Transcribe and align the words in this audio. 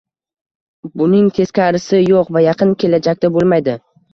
Buning 1.01 1.27
teskarisi 1.35 2.01
yo'q 2.01 2.35
va 2.39 2.45
yaqin 2.47 2.75
kelajakda 2.85 3.33
bo'lmaydi 3.37 3.79